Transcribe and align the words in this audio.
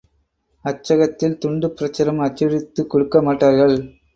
அச்சகத்தில் 0.65 1.37
துண்டுப்பிரசுரம் 1.45 2.23
அச்சடித்துக் 2.23 2.91
கொடுக்கமாட்டார்கள். 2.93 3.77